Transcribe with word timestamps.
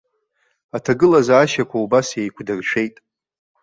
Аҭагылазаашьақәа 0.75 1.77
убас 1.83 2.07
еиқәдыршәеит. 2.19 2.95